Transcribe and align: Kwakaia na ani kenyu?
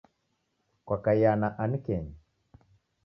Kwakaia 0.85 1.35
na 1.35 1.57
ani 1.59 1.77
kenyu? 1.85 2.13